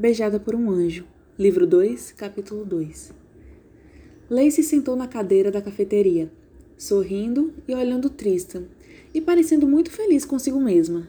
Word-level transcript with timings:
Beijada 0.00 0.40
por 0.40 0.54
um 0.54 0.70
Anjo, 0.70 1.04
livro 1.38 1.66
2, 1.66 2.12
capítulo 2.12 2.64
2. 2.64 3.12
Lacey 4.30 4.64
sentou 4.64 4.96
na 4.96 5.06
cadeira 5.06 5.50
da 5.50 5.60
cafeteria, 5.60 6.32
sorrindo 6.78 7.52
e 7.68 7.74
olhando 7.74 8.08
Tristan, 8.08 8.62
e 9.12 9.20
parecendo 9.20 9.68
muito 9.68 9.90
feliz 9.90 10.24
consigo 10.24 10.58
mesma. 10.58 11.06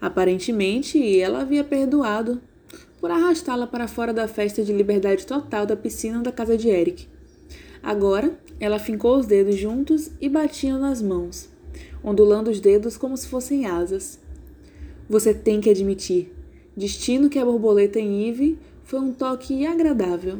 Aparentemente, 0.00 1.20
ela 1.20 1.42
havia 1.42 1.62
perdoado 1.62 2.40
por 3.00 3.12
arrastá-la 3.12 3.68
para 3.68 3.86
fora 3.86 4.12
da 4.12 4.26
festa 4.26 4.64
de 4.64 4.72
liberdade 4.72 5.24
total 5.24 5.64
da 5.64 5.76
piscina 5.76 6.20
da 6.20 6.32
casa 6.32 6.58
de 6.58 6.68
Eric. 6.68 7.06
Agora, 7.80 8.36
ela 8.58 8.80
fincou 8.80 9.20
os 9.20 9.26
dedos 9.26 9.54
juntos 9.54 10.10
e 10.20 10.28
batiam 10.28 10.80
nas 10.80 11.00
mãos, 11.00 11.48
ondulando 12.02 12.50
os 12.50 12.58
dedos 12.58 12.96
como 12.96 13.16
se 13.16 13.28
fossem 13.28 13.66
asas. 13.66 14.18
Você 15.08 15.32
tem 15.32 15.60
que 15.60 15.70
admitir, 15.70 16.39
Destino 16.80 17.28
que 17.28 17.38
a 17.38 17.44
borboleta 17.44 18.00
em 18.00 18.26
Eve 18.26 18.58
foi 18.84 19.00
um 19.00 19.12
toque 19.12 19.66
agradável. 19.66 20.38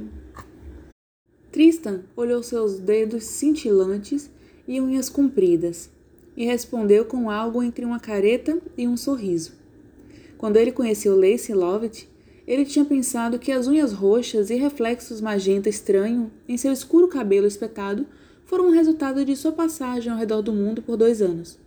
Tristan 1.52 2.00
olhou 2.16 2.42
seus 2.42 2.78
dedos 2.78 3.24
cintilantes 3.24 4.30
e 4.66 4.80
unhas 4.80 5.10
compridas 5.10 5.90
e 6.34 6.46
respondeu 6.46 7.04
com 7.04 7.28
algo 7.28 7.62
entre 7.62 7.84
uma 7.84 8.00
careta 8.00 8.58
e 8.74 8.88
um 8.88 8.96
sorriso. 8.96 9.52
Quando 10.38 10.56
ele 10.56 10.72
conheceu 10.72 11.14
Lacey 11.14 11.54
Lovett, 11.54 12.08
ele 12.46 12.64
tinha 12.64 12.86
pensado 12.86 13.38
que 13.38 13.52
as 13.52 13.66
unhas 13.66 13.92
roxas 13.92 14.48
e 14.48 14.54
reflexos 14.54 15.20
magenta 15.20 15.68
estranho 15.68 16.30
em 16.48 16.56
seu 16.56 16.72
escuro 16.72 17.06
cabelo 17.06 17.46
espetado 17.46 18.06
foram 18.46 18.68
um 18.68 18.72
resultado 18.72 19.26
de 19.26 19.36
sua 19.36 19.52
passagem 19.52 20.10
ao 20.10 20.18
redor 20.18 20.40
do 20.40 20.54
mundo 20.54 20.80
por 20.80 20.96
dois 20.96 21.20
anos, 21.20 21.59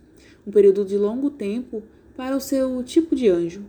um 0.44 0.50
período 0.50 0.84
de 0.84 0.98
longo 0.98 1.30
tempo 1.30 1.80
para 2.16 2.36
o 2.36 2.40
seu 2.40 2.82
tipo 2.82 3.14
de 3.14 3.28
anjo 3.28 3.62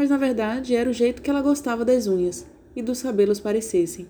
mas 0.00 0.08
na 0.08 0.16
verdade 0.16 0.74
era 0.74 0.88
o 0.88 0.94
jeito 0.94 1.20
que 1.20 1.28
ela 1.28 1.42
gostava 1.42 1.84
das 1.84 2.06
unhas 2.06 2.46
e 2.74 2.80
dos 2.80 3.02
cabelos 3.02 3.38
parecessem. 3.38 4.06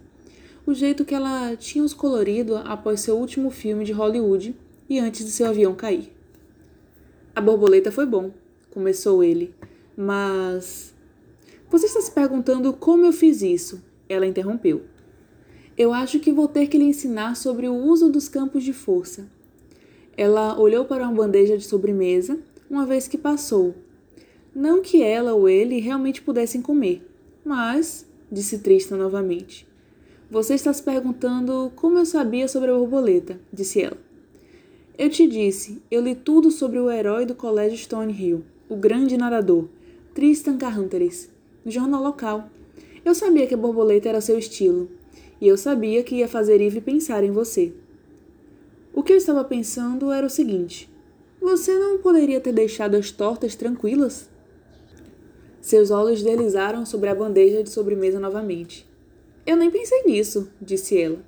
O 0.64 0.72
jeito 0.72 1.04
que 1.04 1.16
ela 1.16 1.56
tinha 1.56 1.82
os 1.82 1.92
colorido 1.92 2.56
após 2.58 3.00
seu 3.00 3.18
último 3.18 3.50
filme 3.50 3.84
de 3.84 3.90
Hollywood 3.90 4.54
e 4.88 5.00
antes 5.00 5.26
de 5.26 5.32
seu 5.32 5.48
avião 5.48 5.74
cair. 5.74 6.12
A 7.34 7.40
borboleta 7.40 7.90
foi 7.90 8.06
bom, 8.06 8.30
começou 8.70 9.24
ele, 9.24 9.52
mas. 9.96 10.94
Você 11.68 11.86
está 11.86 12.00
se 12.00 12.12
perguntando 12.12 12.72
como 12.72 13.04
eu 13.04 13.12
fiz 13.12 13.42
isso? 13.42 13.82
Ela 14.08 14.28
interrompeu. 14.28 14.82
Eu 15.76 15.92
acho 15.92 16.20
que 16.20 16.30
vou 16.30 16.46
ter 16.46 16.68
que 16.68 16.78
lhe 16.78 16.84
ensinar 16.84 17.34
sobre 17.34 17.66
o 17.66 17.74
uso 17.74 18.08
dos 18.08 18.28
campos 18.28 18.62
de 18.62 18.72
força. 18.72 19.26
Ela 20.16 20.56
olhou 20.56 20.84
para 20.84 21.02
uma 21.02 21.12
bandeja 21.12 21.58
de 21.58 21.64
sobremesa, 21.64 22.38
uma 22.70 22.86
vez 22.86 23.08
que 23.08 23.18
passou, 23.18 23.74
não 24.54 24.82
que 24.82 25.02
ela 25.02 25.34
ou 25.34 25.48
ele 25.48 25.80
realmente 25.80 26.22
pudessem 26.22 26.60
comer, 26.60 27.06
mas, 27.44 28.06
disse 28.30 28.58
Tristan 28.58 28.96
novamente. 28.96 29.66
Você 30.30 30.54
está 30.54 30.72
se 30.72 30.82
perguntando 30.82 31.72
como 31.74 31.98
eu 31.98 32.06
sabia 32.06 32.46
sobre 32.46 32.70
a 32.70 32.74
borboleta, 32.74 33.40
disse 33.52 33.82
ela. 33.82 33.96
Eu 34.98 35.08
te 35.08 35.26
disse, 35.26 35.82
eu 35.90 36.02
li 36.02 36.14
tudo 36.14 36.50
sobre 36.50 36.78
o 36.78 36.90
herói 36.90 37.24
do 37.24 37.34
colégio 37.34 37.78
Stonehill, 37.78 38.44
o 38.68 38.76
grande 38.76 39.16
nadador, 39.16 39.66
Tristan 40.14 40.58
Carranteres, 40.58 41.30
no 41.64 41.70
jornal 41.70 42.02
local. 42.02 42.50
Eu 43.04 43.14
sabia 43.14 43.46
que 43.46 43.54
a 43.54 43.56
borboleta 43.56 44.08
era 44.08 44.20
seu 44.20 44.38
estilo, 44.38 44.90
e 45.40 45.48
eu 45.48 45.56
sabia 45.56 46.02
que 46.02 46.16
ia 46.16 46.28
fazer 46.28 46.60
Eve 46.60 46.80
pensar 46.80 47.24
em 47.24 47.30
você. 47.30 47.72
O 48.92 49.02
que 49.02 49.12
eu 49.12 49.16
estava 49.16 49.42
pensando 49.42 50.12
era 50.12 50.26
o 50.26 50.30
seguinte: 50.30 50.90
você 51.40 51.78
não 51.78 51.98
poderia 51.98 52.40
ter 52.40 52.52
deixado 52.52 52.96
as 52.96 53.10
tortas 53.10 53.54
tranquilas? 53.54 54.28
Seus 55.60 55.90
olhos 55.90 56.22
deslizaram 56.22 56.86
sobre 56.86 57.10
a 57.10 57.14
bandeja 57.14 57.62
de 57.62 57.70
sobremesa 57.70 58.18
novamente. 58.18 58.88
Eu 59.46 59.56
nem 59.56 59.70
pensei 59.70 60.02
nisso, 60.04 60.50
disse 60.60 60.98
ela. 60.98 61.18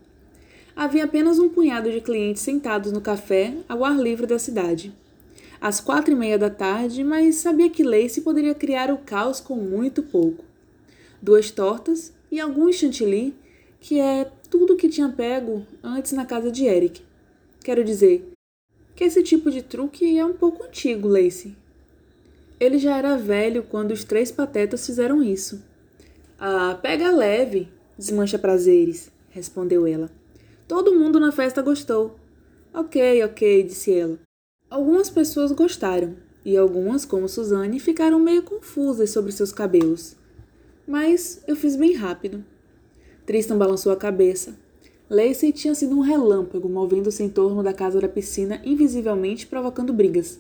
Havia 0.75 1.05
apenas 1.05 1.39
um 1.39 1.51
punhado 1.51 1.91
de 1.91 2.01
clientes 2.01 2.43
sentados 2.43 2.93
no 2.93 3.01
café 3.01 3.55
ao 3.69 3.85
ar 3.85 3.99
livre 3.99 4.27
da 4.27 4.39
cidade. 4.39 4.93
Às 5.61 5.81
quatro 5.81 6.13
e 6.13 6.17
meia 6.17 6.39
da 6.39 6.49
tarde, 6.49 7.05
mas 7.05 7.37
sabia 7.37 7.69
que 7.69 7.85
Lacey 7.85 8.23
poderia 8.23 8.55
criar 8.55 8.91
o 8.91 8.99
caos 8.99 9.39
com 9.39 9.55
muito 9.55 10.03
pouco. 10.03 10.45
Duas 11.21 11.51
tortas 11.51 12.13
e 12.31 12.41
algum 12.41 12.73
chantilly, 12.73 13.35
que 13.81 14.01
é 14.01 14.31
tudo 14.49 14.77
que 14.77 14.89
tinha 14.89 15.09
pego 15.11 15.65
antes 15.83 16.13
na 16.13 16.25
casa 16.25 16.51
de 16.51 16.65
Eric. 16.65 17.03
Quero 17.63 17.85
dizer 17.85 18.33
que 18.97 19.05
esse 19.05 19.23
tipo 19.23 19.51
de 19.51 19.63
truque 19.63 20.19
é 20.19 20.25
um 20.25 20.33
pouco 20.33 20.65
antigo, 20.65 21.07
Lacey. 21.07 21.55
Ele 22.63 22.79
já 22.79 22.97
era 22.97 23.17
velho 23.17 23.65
quando 23.65 23.91
os 23.91 24.05
três 24.05 24.31
patetas 24.31 24.87
fizeram 24.87 25.21
isso. 25.21 25.61
Ah, 26.39 26.79
pega 26.81 27.11
leve, 27.11 27.69
desmancha 27.99 28.39
prazeres, 28.39 29.11
respondeu 29.31 29.85
ela. 29.85 30.09
Todo 30.69 30.95
mundo 30.95 31.19
na 31.19 31.33
festa 31.33 31.61
gostou. 31.61 32.15
Ok, 32.73 33.25
ok, 33.25 33.65
disse 33.65 33.93
ela. 33.93 34.17
Algumas 34.71 35.11
pessoas 35.11 35.51
gostaram, 35.51 36.15
e 36.45 36.57
algumas, 36.57 37.05
como 37.05 37.29
Suzanne, 37.29 37.81
ficaram 37.81 38.21
meio 38.21 38.45
confusas 38.45 39.11
sobre 39.11 39.33
seus 39.33 39.51
cabelos. 39.51 40.15
Mas 40.87 41.43
eu 41.49 41.57
fiz 41.57 41.75
bem 41.75 41.95
rápido. 41.95 42.45
Tristan 43.27 43.59
balançou 43.59 43.91
a 43.91 43.97
cabeça. 43.97 44.55
Lacey 45.11 45.51
tinha 45.51 45.75
sido 45.75 45.97
um 45.97 46.01
relâmpago 46.01 46.69
movendo-se 46.69 47.25
em 47.25 47.29
torno 47.29 47.61
da 47.61 47.73
casa 47.73 48.01
da 48.01 48.09
piscina, 48.09 48.63
invisivelmente 48.65 49.49
provocando 49.49 49.93
brigas. 49.93 50.39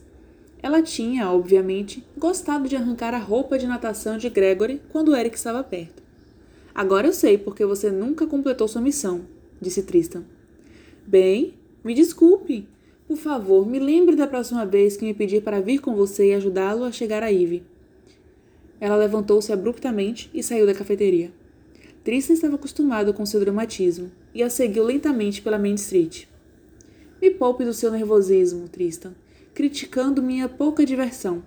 Ela 0.62 0.80
tinha, 0.80 1.28
obviamente, 1.28 2.04
gostado 2.16 2.68
de 2.68 2.76
arrancar 2.76 3.12
a 3.14 3.18
roupa 3.18 3.58
de 3.58 3.66
natação 3.66 4.16
de 4.16 4.30
Gregory 4.30 4.80
quando 4.90 5.14
Eric 5.14 5.36
estava 5.36 5.64
perto. 5.64 6.00
Agora 6.72 7.08
eu 7.08 7.12
sei 7.12 7.36
porque 7.36 7.66
você 7.66 7.90
nunca 7.90 8.28
completou 8.28 8.68
sua 8.68 8.80
missão, 8.80 9.22
disse 9.60 9.82
Tristan. 9.82 10.22
Bem, 11.04 11.54
me 11.82 11.94
desculpe. 11.94 12.68
Por 13.08 13.16
favor, 13.16 13.66
me 13.66 13.80
lembre 13.80 14.14
da 14.14 14.26
próxima 14.26 14.64
vez 14.64 14.96
que 14.96 15.04
me 15.04 15.12
pedir 15.12 15.42
para 15.42 15.60
vir 15.60 15.80
com 15.80 15.96
você 15.96 16.30
e 16.30 16.34
ajudá-lo 16.34 16.84
a 16.84 16.92
chegar 16.92 17.24
a 17.24 17.28
Ivy. 17.28 17.64
Ela 18.80 18.96
levantou-se 18.96 19.52
abruptamente 19.52 20.30
e 20.32 20.42
saiu 20.44 20.64
da 20.64 20.74
cafeteria. 20.74 21.32
Tristan 22.04 22.34
estava 22.34 22.54
acostumado 22.54 23.12
com 23.12 23.26
seu 23.26 23.40
dramatismo 23.40 24.10
e 24.32 24.42
a 24.42 24.48
seguiu 24.48 24.84
lentamente 24.84 25.42
pela 25.42 25.58
Main 25.58 25.74
Street. 25.74 26.26
Me 27.20 27.30
poupe 27.30 27.64
do 27.64 27.74
seu 27.74 27.90
nervosismo, 27.90 28.68
Tristan 28.68 29.12
criticando 29.54 30.22
minha 30.22 30.48
pouca 30.48 30.84
diversão. 30.84 31.42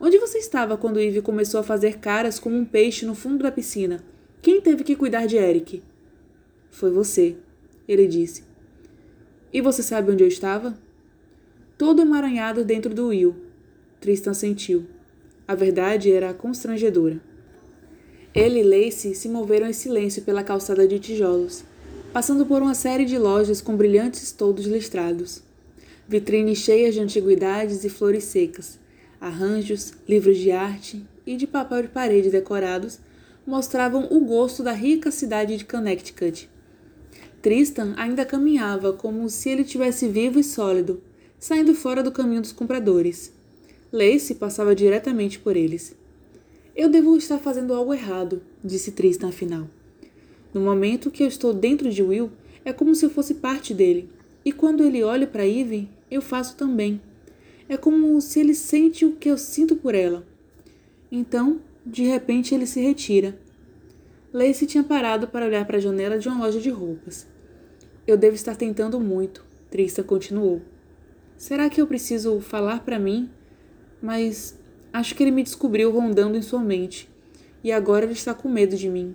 Onde 0.00 0.18
você 0.18 0.38
estava 0.38 0.76
quando 0.76 1.00
Eve 1.00 1.22
começou 1.22 1.60
a 1.60 1.64
fazer 1.64 1.98
caras 1.98 2.38
como 2.38 2.56
um 2.56 2.64
peixe 2.64 3.06
no 3.06 3.14
fundo 3.14 3.42
da 3.42 3.52
piscina? 3.52 4.04
Quem 4.42 4.60
teve 4.60 4.82
que 4.82 4.96
cuidar 4.96 5.26
de 5.26 5.36
Eric? 5.36 5.82
Foi 6.70 6.90
você, 6.90 7.36
ele 7.86 8.06
disse. 8.06 8.44
E 9.52 9.60
você 9.60 9.82
sabe 9.82 10.10
onde 10.10 10.24
eu 10.24 10.28
estava? 10.28 10.76
Todo 11.78 12.02
emaranhado 12.02 12.64
dentro 12.64 12.92
do 12.92 13.08
Will. 13.08 13.36
Tristan 14.00 14.34
sentiu. 14.34 14.86
A 15.46 15.54
verdade 15.54 16.10
era 16.10 16.34
constrangedora. 16.34 17.20
Ele 18.34 18.60
e 18.60 18.64
Lacey 18.64 19.14
se 19.14 19.28
moveram 19.28 19.68
em 19.68 19.72
silêncio 19.72 20.22
pela 20.22 20.42
calçada 20.42 20.88
de 20.88 20.98
tijolos, 20.98 21.64
passando 22.12 22.44
por 22.44 22.60
uma 22.60 22.74
série 22.74 23.04
de 23.04 23.16
lojas 23.16 23.60
com 23.60 23.76
brilhantes 23.76 24.32
toldos 24.32 24.66
listrados 24.66 25.42
vitrines 26.08 26.58
cheias 26.58 26.94
de 26.94 27.00
antiguidades 27.00 27.84
e 27.84 27.88
flores 27.88 28.24
secas, 28.24 28.78
arranjos, 29.20 29.94
livros 30.08 30.38
de 30.38 30.50
arte 30.50 31.04
e 31.26 31.36
de 31.36 31.46
papel 31.46 31.82
de 31.82 31.88
parede 31.88 32.30
decorados 32.30 32.98
mostravam 33.46 34.08
o 34.10 34.20
gosto 34.20 34.62
da 34.62 34.72
rica 34.72 35.10
cidade 35.10 35.56
de 35.56 35.64
Connecticut. 35.64 36.48
Tristan 37.42 37.94
ainda 37.96 38.24
caminhava 38.24 38.92
como 38.92 39.28
se 39.28 39.50
ele 39.50 39.64
tivesse 39.64 40.08
vivo 40.08 40.38
e 40.38 40.44
sólido, 40.44 41.02
saindo 41.38 41.74
fora 41.74 42.02
do 42.02 42.10
caminho 42.10 42.40
dos 42.40 42.52
compradores. 42.52 43.32
Lacey 43.92 44.34
passava 44.34 44.74
diretamente 44.74 45.38
por 45.38 45.56
eles. 45.56 45.94
Eu 46.74 46.88
devo 46.88 47.16
estar 47.16 47.38
fazendo 47.38 47.74
algo 47.74 47.92
errado, 47.92 48.42
disse 48.62 48.92
Tristan 48.92 49.28
afinal. 49.28 49.68
No 50.52 50.60
momento 50.60 51.10
que 51.10 51.22
eu 51.22 51.28
estou 51.28 51.52
dentro 51.52 51.90
de 51.90 52.02
Will, 52.02 52.30
é 52.64 52.72
como 52.72 52.94
se 52.94 53.04
eu 53.04 53.10
fosse 53.10 53.34
parte 53.34 53.74
dele, 53.74 54.08
e 54.44 54.52
quando 54.52 54.84
ele 54.84 55.02
olha 55.02 55.26
para 55.26 55.46
Eve, 55.46 55.88
eu 56.10 56.20
faço 56.20 56.56
também. 56.56 57.00
É 57.68 57.76
como 57.76 58.20
se 58.20 58.40
ele 58.40 58.54
sente 58.54 59.04
o 59.04 59.16
que 59.16 59.30
eu 59.30 59.38
sinto 59.38 59.74
por 59.74 59.94
ela. 59.94 60.26
Então, 61.10 61.60
de 61.84 62.04
repente, 62.04 62.54
ele 62.54 62.66
se 62.66 62.80
retira. 62.80 63.38
Lacey 64.32 64.66
tinha 64.66 64.82
parado 64.82 65.28
para 65.28 65.46
olhar 65.46 65.64
para 65.64 65.76
a 65.76 65.80
janela 65.80 66.18
de 66.18 66.28
uma 66.28 66.44
loja 66.44 66.60
de 66.60 66.68
roupas. 66.68 67.26
Eu 68.06 68.16
devo 68.16 68.34
estar 68.34 68.56
tentando 68.56 69.00
muito, 69.00 69.44
Trista 69.70 70.02
continuou. 70.02 70.60
Será 71.36 71.70
que 71.70 71.80
eu 71.80 71.86
preciso 71.86 72.40
falar 72.40 72.84
para 72.84 72.98
mim? 72.98 73.30
Mas 74.02 74.58
acho 74.92 75.14
que 75.14 75.22
ele 75.22 75.30
me 75.30 75.42
descobriu 75.42 75.90
rondando 75.90 76.36
em 76.36 76.42
sua 76.42 76.60
mente. 76.60 77.08
E 77.62 77.72
agora 77.72 78.04
ele 78.04 78.12
está 78.12 78.34
com 78.34 78.48
medo 78.48 78.76
de 78.76 78.90
mim. 78.90 79.14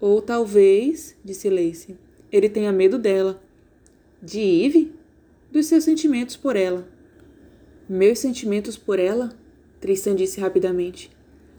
Ou 0.00 0.22
talvez, 0.22 1.14
disse 1.24 1.50
Lacey, 1.50 1.96
ele 2.30 2.48
tenha 2.48 2.72
medo 2.72 2.98
dela. 2.98 3.42
De 4.24 4.38
Eve? 4.38 4.92
Dos 5.50 5.66
seus 5.66 5.82
sentimentos 5.82 6.36
por 6.36 6.54
ela. 6.54 6.86
Meus 7.88 8.20
sentimentos 8.20 8.76
por 8.76 9.00
ela? 9.00 9.36
Tristan 9.80 10.14
disse 10.14 10.38
rapidamente. 10.38 11.10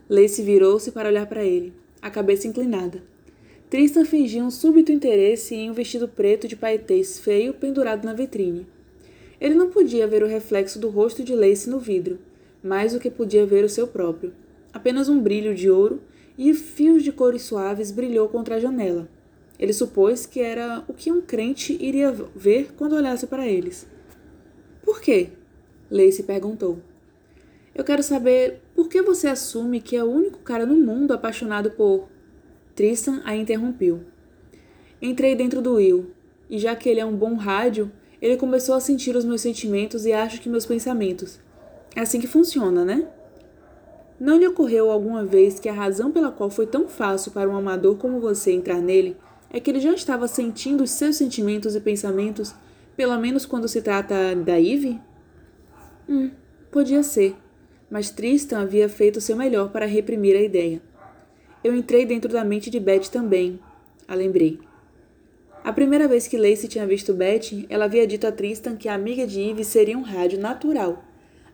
Lacey 0.08 0.42
virou-se 0.42 0.90
para 0.90 1.10
olhar 1.10 1.26
para 1.26 1.44
ele. 1.44 1.74
a 2.00 2.08
cabeça 2.08 2.48
inclinada. 2.48 3.02
Tristan 3.68 4.06
fingia 4.06 4.42
um 4.42 4.50
súbito 4.50 4.90
interesse 4.90 5.54
em 5.54 5.70
um 5.70 5.74
vestido 5.74 6.08
preto 6.08 6.48
de 6.48 6.56
paetês 6.56 7.18
feio 7.18 7.52
pendurado 7.52 8.06
na 8.06 8.14
vitrine. 8.14 8.66
Ele 9.38 9.54
não 9.54 9.68
podia 9.68 10.06
ver 10.06 10.22
o 10.22 10.26
reflexo 10.26 10.78
do 10.78 10.88
rosto 10.88 11.22
de 11.22 11.34
Lacey 11.34 11.70
no 11.70 11.78
vidro, 11.78 12.18
mais 12.62 12.94
do 12.94 12.98
que 12.98 13.10
podia 13.10 13.44
ver 13.44 13.62
o 13.66 13.68
seu 13.68 13.86
próprio. 13.86 14.32
Apenas 14.72 15.10
um 15.10 15.20
brilho 15.20 15.54
de 15.54 15.68
ouro 15.68 16.00
e 16.38 16.54
fios 16.54 17.02
de 17.02 17.12
cores 17.12 17.42
suaves 17.42 17.90
brilhou 17.90 18.26
contra 18.26 18.54
a 18.54 18.58
janela. 18.58 19.06
Ele 19.58 19.72
supôs 19.72 20.26
que 20.26 20.40
era 20.40 20.84
o 20.88 20.92
que 20.92 21.12
um 21.12 21.20
crente 21.20 21.76
iria 21.80 22.12
ver 22.34 22.72
quando 22.76 22.96
olhasse 22.96 23.26
para 23.26 23.46
eles. 23.46 23.86
Por 24.82 25.00
quê? 25.00 25.30
Lacey 25.90 26.24
perguntou. 26.24 26.78
Eu 27.74 27.84
quero 27.84 28.02
saber 28.02 28.60
por 28.74 28.88
que 28.88 29.02
você 29.02 29.28
assume 29.28 29.80
que 29.80 29.96
é 29.96 30.04
o 30.04 30.10
único 30.10 30.38
cara 30.40 30.66
no 30.66 30.76
mundo 30.76 31.12
apaixonado 31.12 31.70
por. 31.70 32.08
Tristan 32.74 33.22
a 33.24 33.36
interrompeu. 33.36 34.00
Entrei 35.00 35.36
dentro 35.36 35.62
do 35.62 35.74
Will, 35.74 36.10
e 36.50 36.58
já 36.58 36.74
que 36.74 36.88
ele 36.88 37.00
é 37.00 37.04
um 37.04 37.14
bom 37.14 37.34
rádio, 37.34 37.90
ele 38.20 38.36
começou 38.36 38.74
a 38.74 38.80
sentir 38.80 39.14
os 39.14 39.24
meus 39.24 39.40
sentimentos 39.40 40.04
e 40.06 40.12
acho 40.12 40.40
que 40.40 40.48
meus 40.48 40.66
pensamentos. 40.66 41.38
É 41.94 42.00
assim 42.00 42.20
que 42.20 42.26
funciona, 42.26 42.84
né? 42.84 43.06
Não 44.18 44.38
lhe 44.38 44.46
ocorreu 44.46 44.90
alguma 44.90 45.24
vez 45.24 45.60
que 45.60 45.68
a 45.68 45.72
razão 45.72 46.10
pela 46.10 46.30
qual 46.32 46.50
foi 46.50 46.66
tão 46.66 46.88
fácil 46.88 47.32
para 47.32 47.48
um 47.48 47.56
amador 47.56 47.96
como 47.96 48.20
você 48.20 48.52
entrar 48.52 48.80
nele 48.80 49.16
é 49.54 49.60
que 49.60 49.70
ele 49.70 49.78
já 49.78 49.92
estava 49.92 50.26
sentindo 50.26 50.82
os 50.82 50.90
seus 50.90 51.14
sentimentos 51.14 51.76
e 51.76 51.80
pensamentos, 51.80 52.52
pelo 52.96 53.16
menos 53.20 53.46
quando 53.46 53.68
se 53.68 53.80
trata 53.80 54.34
da 54.34 54.60
Eve? 54.60 55.00
Hum, 56.08 56.32
podia 56.72 57.04
ser, 57.04 57.36
mas 57.88 58.10
Tristan 58.10 58.62
havia 58.62 58.88
feito 58.88 59.20
seu 59.20 59.36
melhor 59.36 59.70
para 59.70 59.86
reprimir 59.86 60.34
a 60.34 60.42
ideia. 60.42 60.82
Eu 61.62 61.76
entrei 61.76 62.04
dentro 62.04 62.32
da 62.32 62.44
mente 62.44 62.68
de 62.68 62.80
Beth 62.80 63.08
também, 63.12 63.60
a 64.08 64.14
lembrei. 64.16 64.58
A 65.62 65.72
primeira 65.72 66.08
vez 66.08 66.26
que 66.26 66.36
Lacey 66.36 66.68
tinha 66.68 66.84
visto 66.84 67.14
Beth, 67.14 67.64
ela 67.68 67.84
havia 67.84 68.08
dito 68.08 68.26
a 68.26 68.32
Tristan 68.32 68.74
que 68.74 68.88
a 68.88 68.94
amiga 68.94 69.24
de 69.24 69.40
Eve 69.40 69.62
seria 69.62 69.96
um 69.96 70.02
rádio 70.02 70.40
natural, 70.40 71.04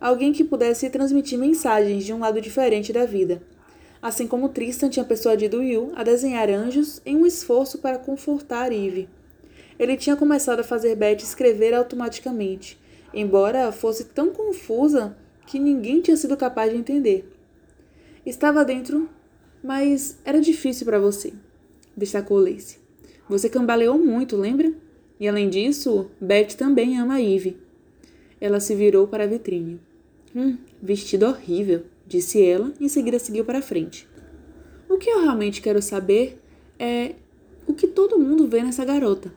alguém 0.00 0.32
que 0.32 0.42
pudesse 0.42 0.88
transmitir 0.88 1.38
mensagens 1.38 2.02
de 2.02 2.14
um 2.14 2.20
lado 2.20 2.40
diferente 2.40 2.94
da 2.94 3.04
vida 3.04 3.42
assim 4.02 4.26
como 4.26 4.48
Tristan 4.48 4.88
tinha 4.88 5.04
persuadido 5.04 5.58
Will 5.58 5.92
a 5.94 6.02
desenhar 6.02 6.48
anjos 6.48 7.00
em 7.04 7.16
um 7.16 7.26
esforço 7.26 7.78
para 7.78 7.98
confortar 7.98 8.72
Eve. 8.72 9.08
Ele 9.78 9.96
tinha 9.96 10.16
começado 10.16 10.60
a 10.60 10.64
fazer 10.64 10.94
Beth 10.96 11.18
escrever 11.22 11.74
automaticamente, 11.74 12.78
embora 13.12 13.72
fosse 13.72 14.04
tão 14.04 14.30
confusa 14.30 15.16
que 15.46 15.58
ninguém 15.58 16.00
tinha 16.00 16.16
sido 16.16 16.36
capaz 16.36 16.70
de 16.70 16.78
entender. 16.78 17.30
Estava 18.24 18.64
dentro, 18.64 19.08
mas 19.62 20.18
era 20.24 20.40
difícil 20.40 20.86
para 20.86 20.98
você, 20.98 21.32
destacou 21.96 22.38
Lacey. 22.38 22.78
Você 23.28 23.48
cambaleou 23.48 23.98
muito, 23.98 24.36
lembra? 24.36 24.72
E 25.18 25.28
além 25.28 25.48
disso, 25.48 26.10
Beth 26.20 26.54
também 26.56 26.98
ama 26.98 27.20
Eve. 27.20 27.56
Ela 28.40 28.60
se 28.60 28.74
virou 28.74 29.06
para 29.06 29.24
a 29.24 29.26
vitrine. 29.26 29.80
Hum, 30.34 30.56
vestido 30.82 31.26
horrível 31.26 31.84
disse 32.10 32.44
ela 32.44 32.72
e 32.80 32.86
em 32.86 32.88
seguida 32.88 33.20
seguiu 33.20 33.44
para 33.44 33.62
frente. 33.62 34.06
O 34.88 34.98
que 34.98 35.08
eu 35.08 35.22
realmente 35.22 35.62
quero 35.62 35.80
saber 35.80 36.42
é 36.76 37.14
o 37.66 37.72
que 37.72 37.86
todo 37.86 38.18
mundo 38.18 38.48
vê 38.48 38.62
nessa 38.62 38.84
garota. 38.84 39.32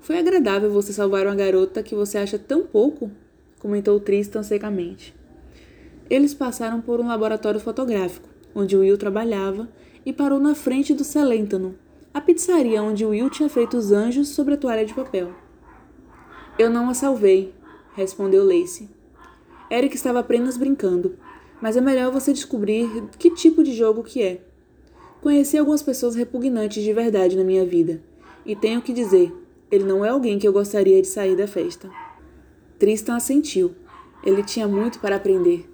Foi 0.00 0.16
agradável 0.16 0.70
você 0.70 0.92
salvar 0.92 1.26
uma 1.26 1.34
garota 1.34 1.82
que 1.82 1.94
você 1.94 2.16
acha 2.16 2.38
tão 2.38 2.62
pouco? 2.62 3.10
comentou 3.58 3.98
Tristan 3.98 4.44
secamente. 4.44 5.14
Eles 6.08 6.32
passaram 6.32 6.80
por 6.80 7.00
um 7.00 7.08
laboratório 7.08 7.58
fotográfico, 7.58 8.28
onde 8.54 8.76
Will 8.76 8.96
trabalhava, 8.96 9.68
e 10.06 10.12
parou 10.12 10.38
na 10.38 10.54
frente 10.54 10.94
do 10.94 11.02
Celentano, 11.02 11.74
a 12.12 12.20
pizzaria 12.20 12.82
onde 12.82 13.04
Will 13.04 13.30
tinha 13.30 13.48
feito 13.48 13.76
os 13.76 13.90
anjos 13.90 14.28
sobre 14.28 14.54
a 14.54 14.56
toalha 14.56 14.84
de 14.84 14.94
papel. 14.94 15.32
Eu 16.58 16.70
não 16.70 16.88
a 16.88 16.94
salvei, 16.94 17.52
respondeu 17.96 18.44
Lacey. 18.44 18.88
Eric 19.70 19.96
estava 19.96 20.20
apenas 20.20 20.56
brincando 20.56 21.16
mas 21.60 21.76
é 21.76 21.80
melhor 21.80 22.12
você 22.12 22.32
descobrir 22.32 22.88
que 23.18 23.30
tipo 23.30 23.62
de 23.62 23.72
jogo 23.72 24.02
que 24.02 24.22
é. 24.22 24.40
Conheci 25.20 25.56
algumas 25.56 25.82
pessoas 25.82 26.14
repugnantes 26.14 26.82
de 26.82 26.92
verdade 26.92 27.36
na 27.36 27.44
minha 27.44 27.64
vida, 27.64 28.02
e 28.44 28.54
tenho 28.54 28.82
que 28.82 28.92
dizer, 28.92 29.32
ele 29.70 29.84
não 29.84 30.04
é 30.04 30.10
alguém 30.10 30.38
que 30.38 30.46
eu 30.46 30.52
gostaria 30.52 31.00
de 31.00 31.08
sair 31.08 31.36
da 31.36 31.46
festa. 31.46 31.90
Tristan 32.78 33.16
assentiu. 33.16 33.74
Ele 34.22 34.42
tinha 34.42 34.68
muito 34.68 35.00
para 35.00 35.16
aprender. 35.16 35.68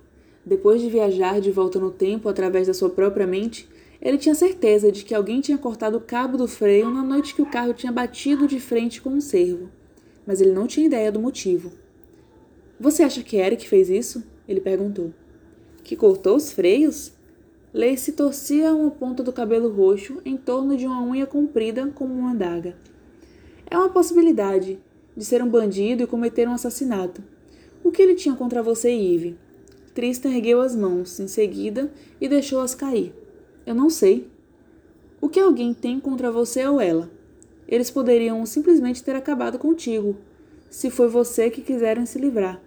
Depois 0.45 0.81
de 0.81 0.89
viajar 0.89 1.41
de 1.41 1.51
volta 1.51 1.79
no 1.79 1.91
tempo 1.91 2.29
através 2.29 2.67
da 2.67 2.75
sua 2.75 2.91
própria 2.91 3.27
mente, 3.27 3.69
ele 4.01 4.17
tinha 4.17 4.35
certeza 4.35 4.91
de 4.91 5.05
que 5.05 5.15
alguém 5.15 5.41
tinha 5.41 5.59
cortado 5.59 5.99
o 5.99 6.01
cabo 6.01 6.39
do 6.39 6.49
freio 6.49 6.91
na 6.91 7.03
noite 7.03 7.35
que 7.35 7.43
o 7.43 7.47
carro 7.47 7.75
tinha 7.75 7.93
batido 7.93 8.47
de 8.47 8.59
frente 8.59 9.03
com 9.03 9.11
um 9.11 9.21
cervo, 9.21 9.69
mas 10.27 10.41
ele 10.41 10.53
não 10.53 10.67
tinha 10.67 10.87
ideia 10.87 11.13
do 11.13 11.21
motivo. 11.21 11.73
Você 12.79 13.03
acha 13.03 13.23
que 13.23 13.37
Eric 13.37 13.69
fez 13.69 13.91
isso? 13.91 14.25
Ele 14.49 14.61
perguntou 14.61 15.13
que 15.83 15.97
cortou 15.97 16.37
os 16.37 16.53
freios? 16.53 17.13
Lacey 17.73 18.13
torcia 18.13 18.75
uma 18.75 18.91
ponta 18.91 19.23
do 19.23 19.33
cabelo 19.33 19.73
roxo 19.73 20.21
em 20.25 20.37
torno 20.37 20.77
de 20.77 20.87
uma 20.87 21.03
unha 21.03 21.27
comprida 21.27 21.87
como 21.95 22.13
uma 22.13 22.33
adaga. 22.33 22.77
É 23.71 23.77
uma 23.77 23.89
possibilidade 23.89 24.79
de 25.17 25.25
ser 25.25 25.43
um 25.43 25.49
bandido 25.49 26.03
e 26.03 26.07
cometer 26.07 26.49
um 26.49 26.53
assassinato. 26.53 27.23
O 27.85 27.91
que 27.91 28.03
ele 28.03 28.15
tinha 28.15 28.35
contra 28.35 28.63
você 28.63 28.93
e 28.93 29.15
Eve? 29.15 29.39
Tristan 29.95 30.31
ergueu 30.31 30.61
as 30.61 30.75
mãos 30.75 31.21
em 31.21 31.29
seguida 31.29 31.93
e 32.21 32.29
deixou-as 32.29 32.75
cair. 32.75 33.15
Eu 33.65 33.75
não 33.75 33.89
sei. 33.89 34.29
O 35.21 35.29
que 35.29 35.39
alguém 35.39 35.73
tem 35.73 36.01
contra 36.01 36.31
você 36.31 36.67
ou 36.67 36.81
ela? 36.81 37.11
Eles 37.69 37.91
poderiam 37.91 38.45
simplesmente 38.47 39.03
ter 39.05 39.15
acabado 39.15 39.59
contigo, 39.59 40.17
se 40.69 40.91
foi 40.91 41.09
você 41.09 41.51
que 41.51 41.63
quiseram 41.63 42.05
se 42.05 42.19
livrar. 42.19 42.61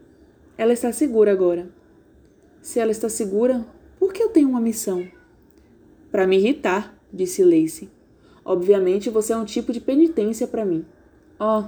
Ela 0.57 0.71
está 0.71 0.91
segura 0.91 1.31
agora. 1.31 1.67
Se 2.63 2.79
ela 2.79 2.91
está 2.91 3.09
segura, 3.09 3.65
por 3.99 4.13
que 4.13 4.23
eu 4.23 4.29
tenho 4.29 4.47
uma 4.47 4.61
missão? 4.61 5.05
Para 6.09 6.25
me 6.25 6.37
irritar, 6.37 6.97
disse 7.11 7.43
Lacey. 7.43 7.89
Obviamente 8.45 9.09
você 9.09 9.33
é 9.33 9.37
um 9.37 9.43
tipo 9.43 9.73
de 9.73 9.81
penitência 9.81 10.47
para 10.47 10.63
mim. 10.63 10.85
Oh, 11.37 11.65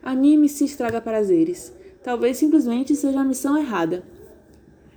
anime-se 0.00 0.64
estraga 0.64 1.00
prazeres. 1.00 1.72
Talvez 2.04 2.36
simplesmente 2.36 2.94
seja 2.94 3.20
a 3.20 3.24
missão 3.24 3.58
errada. 3.58 4.04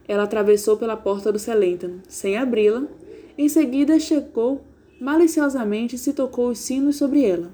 Ela 0.07 0.23
atravessou 0.23 0.77
pela 0.77 0.95
porta 0.95 1.31
do 1.31 1.39
Celentano, 1.39 2.03
sem 2.07 2.37
abri-la. 2.37 2.87
Em 3.35 3.49
seguida, 3.49 3.99
checou 3.99 4.61
maliciosamente 5.01 5.97
se 5.97 6.13
tocou 6.13 6.49
os 6.49 6.59
sinos 6.59 6.97
sobre 6.97 7.25
ela. 7.25 7.49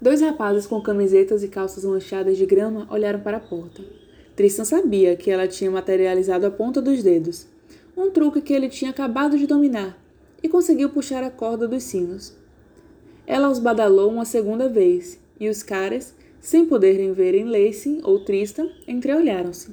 Dois 0.00 0.20
rapazes 0.20 0.64
com 0.64 0.80
camisetas 0.80 1.42
e 1.42 1.48
calças 1.48 1.84
manchadas 1.84 2.38
de 2.38 2.46
grama 2.46 2.86
olharam 2.88 3.18
para 3.18 3.38
a 3.38 3.40
porta. 3.40 3.82
Tristan 4.42 4.64
sabia 4.64 5.14
que 5.14 5.30
ela 5.30 5.46
tinha 5.46 5.70
materializado 5.70 6.44
a 6.44 6.50
ponta 6.50 6.82
dos 6.82 7.00
dedos, 7.00 7.46
um 7.96 8.10
truque 8.10 8.40
que 8.40 8.52
ele 8.52 8.68
tinha 8.68 8.90
acabado 8.90 9.38
de 9.38 9.46
dominar, 9.46 9.96
e 10.42 10.48
conseguiu 10.48 10.88
puxar 10.88 11.22
a 11.22 11.30
corda 11.30 11.68
dos 11.68 11.84
sinos. 11.84 12.36
Ela 13.24 13.48
os 13.48 13.60
badalou 13.60 14.10
uma 14.10 14.24
segunda 14.24 14.68
vez, 14.68 15.16
e 15.38 15.48
os 15.48 15.62
caras, 15.62 16.12
sem 16.40 16.66
poderem 16.66 17.12
verem 17.12 17.44
Lacey 17.44 18.00
ou 18.02 18.18
Tristan, 18.24 18.68
entreolharam-se. 18.88 19.70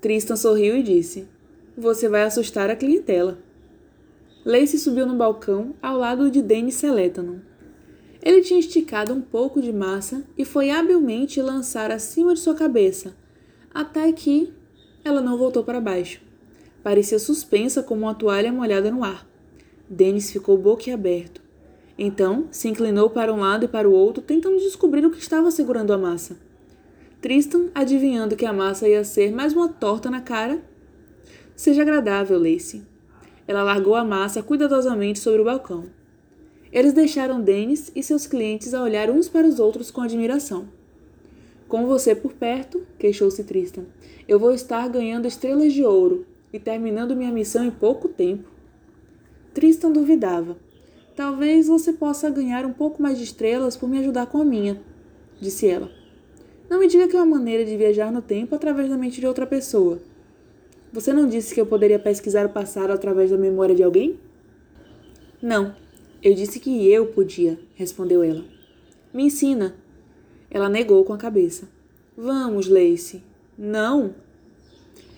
Tristan 0.00 0.34
sorriu 0.34 0.76
e 0.76 0.82
disse: 0.82 1.28
Você 1.78 2.08
vai 2.08 2.24
assustar 2.24 2.70
a 2.70 2.74
clientela. 2.74 3.38
Lacey 4.44 4.80
subiu 4.80 5.06
no 5.06 5.14
balcão 5.14 5.76
ao 5.80 5.96
lado 5.96 6.28
de 6.28 6.42
Danny 6.42 6.72
Seletanon. 6.72 7.36
Ele 8.20 8.40
tinha 8.40 8.58
esticado 8.58 9.14
um 9.14 9.20
pouco 9.20 9.62
de 9.62 9.72
massa 9.72 10.24
e 10.36 10.44
foi 10.44 10.70
habilmente 10.70 11.40
lançar 11.40 11.92
acima 11.92 12.34
de 12.34 12.40
sua 12.40 12.56
cabeça, 12.56 13.21
até 13.74 14.10
que 14.12 14.52
ela 15.04 15.20
não 15.20 15.36
voltou 15.36 15.64
para 15.64 15.80
baixo. 15.80 16.20
Parecia 16.82 17.18
suspensa 17.18 17.82
como 17.82 18.02
uma 18.02 18.14
toalha 18.14 18.52
molhada 18.52 18.90
no 18.90 19.04
ar. 19.04 19.26
Denis 19.88 20.30
ficou 20.30 20.56
boquiaberto. 20.56 21.40
Então, 21.98 22.48
se 22.50 22.68
inclinou 22.68 23.10
para 23.10 23.32
um 23.32 23.40
lado 23.40 23.64
e 23.64 23.68
para 23.68 23.88
o 23.88 23.92
outro, 23.92 24.22
tentando 24.22 24.58
descobrir 24.58 25.04
o 25.04 25.10
que 25.10 25.18
estava 25.18 25.50
segurando 25.50 25.92
a 25.92 25.98
massa. 25.98 26.36
Tristan, 27.20 27.68
adivinhando 27.74 28.34
que 28.34 28.46
a 28.46 28.52
massa 28.52 28.88
ia 28.88 29.04
ser 29.04 29.32
mais 29.32 29.52
uma 29.52 29.68
torta 29.68 30.10
na 30.10 30.20
cara. 30.20 30.60
Seja 31.54 31.82
agradável, 31.82 32.38
Lacey. 32.38 32.82
Ela 33.46 33.62
largou 33.62 33.94
a 33.94 34.04
massa 34.04 34.42
cuidadosamente 34.42 35.18
sobre 35.18 35.42
o 35.42 35.44
balcão. 35.44 35.86
Eles 36.72 36.92
deixaram 36.92 37.40
Dennis 37.40 37.92
e 37.94 38.02
seus 38.02 38.26
clientes 38.26 38.72
a 38.72 38.82
olhar 38.82 39.10
uns 39.10 39.28
para 39.28 39.46
os 39.46 39.60
outros 39.60 39.90
com 39.90 40.00
admiração. 40.00 40.68
Com 41.72 41.86
você 41.86 42.14
por 42.14 42.34
perto, 42.34 42.86
queixou-se 42.98 43.42
Tristan, 43.44 43.84
eu 44.28 44.38
vou 44.38 44.52
estar 44.52 44.86
ganhando 44.90 45.26
estrelas 45.26 45.72
de 45.72 45.82
ouro 45.82 46.26
e 46.52 46.58
terminando 46.58 47.16
minha 47.16 47.32
missão 47.32 47.64
em 47.64 47.70
pouco 47.70 48.08
tempo. 48.08 48.46
Tristan 49.54 49.90
duvidava. 49.90 50.58
Talvez 51.16 51.68
você 51.68 51.94
possa 51.94 52.28
ganhar 52.28 52.66
um 52.66 52.74
pouco 52.74 53.00
mais 53.00 53.16
de 53.16 53.24
estrelas 53.24 53.74
por 53.74 53.88
me 53.88 53.98
ajudar 54.00 54.26
com 54.26 54.36
a 54.36 54.44
minha, 54.44 54.82
disse 55.40 55.66
ela. 55.66 55.90
Não 56.68 56.78
me 56.78 56.86
diga 56.86 57.08
que 57.08 57.16
é 57.16 57.22
uma 57.22 57.38
maneira 57.38 57.64
de 57.64 57.74
viajar 57.74 58.12
no 58.12 58.20
tempo 58.20 58.54
através 58.54 58.90
da 58.90 58.98
mente 58.98 59.18
de 59.18 59.26
outra 59.26 59.46
pessoa. 59.46 59.98
Você 60.92 61.10
não 61.10 61.26
disse 61.26 61.54
que 61.54 61.60
eu 61.62 61.64
poderia 61.64 61.98
pesquisar 61.98 62.44
o 62.44 62.50
passado 62.50 62.90
através 62.90 63.30
da 63.30 63.38
memória 63.38 63.74
de 63.74 63.82
alguém? 63.82 64.20
Não, 65.40 65.74
eu 66.22 66.34
disse 66.34 66.60
que 66.60 66.86
eu 66.92 67.06
podia, 67.06 67.58
respondeu 67.76 68.22
ela. 68.22 68.44
Me 69.10 69.22
ensina. 69.22 69.80
Ela 70.54 70.68
negou 70.68 71.02
com 71.02 71.14
a 71.14 71.18
cabeça. 71.18 71.66
Vamos, 72.14 72.68
Lacey. 72.68 73.22
Não. 73.56 74.14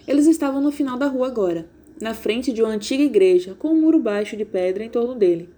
Eles 0.07 0.29
estavam 0.29 0.61
no 0.61 0.71
final 0.71 0.97
da 0.97 1.09
rua 1.09 1.27
agora, 1.27 1.67
na 2.01 2.15
frente 2.15 2.53
de 2.53 2.63
uma 2.63 2.71
antiga 2.71 3.03
igreja 3.03 3.57
com 3.59 3.71
um 3.71 3.81
muro 3.81 3.99
baixo 3.99 4.37
de 4.37 4.45
pedra 4.45 4.85
em 4.85 4.89
torno 4.89 5.17
dele. 5.17 5.49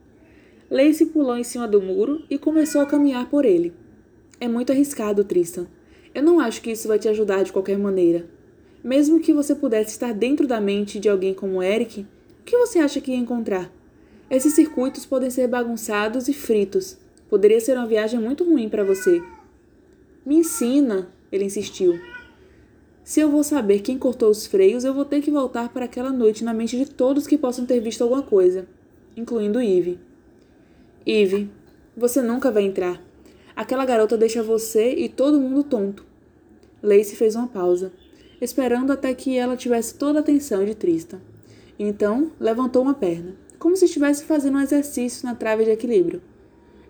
Lacey 0.71 1.07
pulou 1.09 1.37
em 1.37 1.45
cima 1.45 1.69
do 1.69 1.83
muro 1.83 2.25
e 2.31 2.39
começou 2.39 2.81
a 2.81 2.87
caminhar 2.87 3.29
por 3.29 3.45
ele. 3.45 3.75
É 4.41 4.49
muito 4.49 4.73
arriscado, 4.73 5.23
Tristan. 5.25 5.67
Eu 6.15 6.23
não 6.23 6.41
acho 6.41 6.63
que 6.63 6.71
isso 6.71 6.89
vai 6.89 6.99
te 6.99 7.11
ajudar 7.11 7.43
de 7.43 7.53
qualquer 7.53 7.77
maneira. 7.77 8.27
Mesmo 8.83 9.21
que 9.21 9.35
você 9.35 9.55
pudesse 9.55 9.91
estar 9.91 10.15
dentro 10.15 10.47
da 10.47 10.59
mente 10.59 10.99
de 10.99 11.11
alguém 11.11 11.35
como 11.35 11.63
Eric, 11.63 12.01
o 12.41 12.45
que 12.47 12.57
você 12.57 12.79
acha 12.79 12.99
que 12.99 13.11
ia 13.11 13.19
encontrar? 13.19 13.71
Esses 14.31 14.55
circuitos 14.55 15.05
podem 15.05 15.29
ser 15.29 15.49
bagunçados 15.49 16.29
e 16.29 16.33
fritos. 16.33 16.97
Poderia 17.29 17.61
ser 17.61 17.77
uma 17.77 17.87
viagem 17.87 18.19
muito 18.19 18.43
ruim 18.43 18.71
para 18.71 18.83
você. 18.83 19.23
Me 20.27 20.39
ensina, 20.39 21.09
ele 21.31 21.45
insistiu. 21.45 22.01
Se 23.05 23.21
eu 23.21 23.31
vou 23.31 23.45
saber 23.45 23.79
quem 23.79 23.97
cortou 23.97 24.29
os 24.29 24.45
freios, 24.45 24.83
eu 24.83 24.93
vou 24.93 25.05
ter 25.05 25.23
que 25.23 25.31
voltar 25.31 25.69
para 25.69 25.85
aquela 25.85 26.11
noite 26.11 26.43
na 26.43 26.53
mente 26.53 26.77
de 26.77 26.85
todos 26.85 27.29
que 27.29 27.39
possam 27.39 27.65
ter 27.65 27.79
visto 27.79 28.03
alguma 28.03 28.25
coisa, 28.25 28.67
incluindo 29.17 29.61
Eve. 29.61 30.01
Eve, 31.07 31.49
você 31.97 32.21
nunca 32.21 32.51
vai 32.51 32.65
entrar. 32.65 33.01
Aquela 33.55 33.85
garota 33.85 34.19
deixa 34.19 34.43
você 34.43 34.95
e 34.95 35.09
todo 35.09 35.41
mundo 35.41 35.63
tonto. 35.63 36.05
Lacey 36.83 37.15
fez 37.15 37.37
uma 37.37 37.47
pausa, 37.47 37.93
esperando 38.41 38.93
até 38.93 39.15
que 39.15 39.37
ela 39.37 39.57
tivesse 39.57 39.95
toda 39.95 40.19
a 40.19 40.23
atenção 40.23 40.65
de 40.65 40.75
Tristan. 40.75 41.21
Então, 41.79 42.33
levantou 42.41 42.83
uma 42.83 42.95
perna, 42.95 43.37
como 43.61 43.77
se 43.77 43.85
estivesse 43.85 44.25
fazendo 44.25 44.59
um 44.59 44.61
exercício 44.61 45.25
na 45.25 45.37
trave 45.37 45.63
de 45.63 45.71
equilíbrio. 45.71 46.21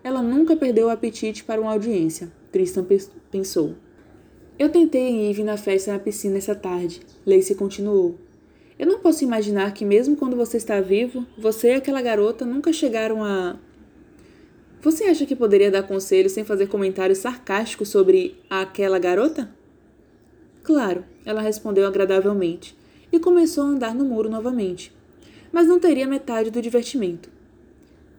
Ela 0.03 0.23
nunca 0.23 0.55
perdeu 0.55 0.87
o 0.87 0.89
apetite 0.89 1.43
para 1.43 1.61
uma 1.61 1.73
audiência, 1.73 2.31
Tristan 2.57 2.83
pensou. 3.31 3.75
Eu 4.57 4.69
tentei 4.69 5.29
ir 5.29 5.43
na 5.43 5.57
festa 5.57 5.93
na 5.93 5.99
piscina 5.99 6.39
essa 6.39 6.55
tarde, 6.55 7.01
Lacey 7.23 7.55
continuou. 7.55 8.15
Eu 8.79 8.87
não 8.87 8.99
posso 8.99 9.23
imaginar 9.23 9.71
que, 9.75 9.85
mesmo 9.85 10.15
quando 10.15 10.35
você 10.35 10.57
está 10.57 10.81
vivo, 10.81 11.23
você 11.37 11.69
e 11.69 11.75
aquela 11.75 12.01
garota 12.01 12.45
nunca 12.45 12.73
chegaram 12.73 13.23
a 13.23 13.57
você 14.81 15.05
acha 15.05 15.25
que 15.25 15.35
poderia 15.35 15.69
dar 15.69 15.83
conselho 15.83 16.29
sem 16.29 16.43
fazer 16.43 16.67
comentários 16.67 17.19
sarcásticos 17.19 17.89
sobre 17.89 18.39
aquela 18.49 18.97
garota? 18.97 19.51
Claro, 20.63 21.03
ela 21.25 21.41
respondeu 21.41 21.85
agradavelmente 21.85 22.75
e 23.11 23.19
começou 23.19 23.65
a 23.65 23.67
andar 23.67 23.93
no 23.93 24.05
muro 24.05 24.29
novamente. 24.29 24.93
Mas 25.51 25.67
não 25.67 25.79
teria 25.79 26.07
metade 26.07 26.51
do 26.51 26.61
divertimento. 26.61 27.29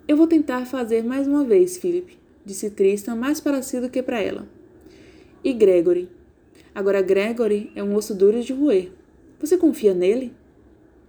Eu 0.07 0.17
vou 0.17 0.27
tentar 0.27 0.67
fazer 0.67 1.05
mais 1.05 1.27
uma 1.27 1.45
vez, 1.45 1.77
Philip, 1.77 2.19
disse 2.49 2.71
Tristan 2.71 3.15
mais 3.15 3.41
para 3.43 3.61
si 3.61 3.79
do 3.79 3.91
que 3.91 4.03
para 4.03 4.23
ela. 4.23 4.49
E 5.45 5.53
Gregory? 5.53 6.09
Agora 6.75 7.03
Gregory 7.03 7.71
é 7.77 7.85
um 7.85 7.95
osso 7.95 8.15
duro 8.15 8.43
de 8.43 8.55
roer. 8.55 8.91
Você 9.39 9.59
confia 9.59 9.93
nele? 9.93 10.33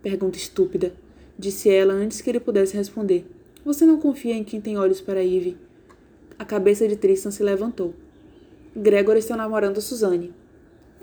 Pergunta 0.04 0.38
estúpida, 0.38 0.94
disse 1.38 1.70
ela 1.70 1.94
antes 1.94 2.20
que 2.20 2.30
ele 2.30 2.42
pudesse 2.42 2.76
responder. 2.76 3.26
Você 3.64 3.86
não 3.86 4.02
confia 4.02 4.34
em 4.34 4.44
quem 4.44 4.60
tem 4.60 4.78
olhos 4.78 5.00
para 5.00 5.24
Eve. 5.24 5.56
A 6.38 6.44
cabeça 6.44 6.86
de 6.86 6.98
Tristan 6.98 7.32
se 7.32 7.42
levantou. 7.42 7.94
Gregor 8.76 9.16
está 9.16 9.38
namorando 9.38 9.80
Suzanne. 9.80 10.34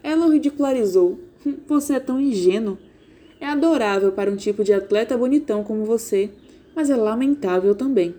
Ela 0.02 0.26
o 0.26 0.31
ridicularizou. 0.31 1.19
Você 1.66 1.95
é 1.95 2.00
tão 2.00 2.21
ingênuo. 2.21 2.76
É 3.40 3.47
adorável 3.47 4.12
para 4.12 4.31
um 4.31 4.37
tipo 4.37 4.62
de 4.62 4.75
atleta 4.75 5.16
bonitão 5.16 5.64
como 5.64 5.85
você, 5.85 6.31
mas 6.75 6.88
é 6.88 6.97
lamentável 6.97 7.75
também. 7.75 8.14